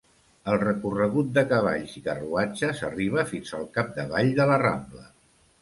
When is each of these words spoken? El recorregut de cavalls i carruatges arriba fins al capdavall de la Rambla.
El 0.53 0.55
recorregut 0.61 1.29
de 1.35 1.43
cavalls 1.51 1.93
i 2.01 2.03
carruatges 2.07 2.83
arriba 2.89 3.29
fins 3.35 3.55
al 3.59 3.71
capdavall 3.79 4.37
de 4.41 4.49
la 4.55 4.61
Rambla. 4.65 5.07